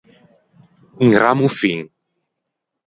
[1.09, 1.87] Un rammo fin.